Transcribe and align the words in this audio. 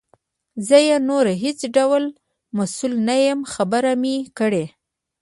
زه 0.67 0.77
یې 0.87 0.97
نور 1.09 1.25
هیڅ 1.43 1.59
ډول 1.75 2.03
مسؤل 2.57 2.93
نه 3.07 3.15
یم 3.25 3.39
خبر 3.53 3.83
مي 4.01 4.15
کړې. 4.37 4.65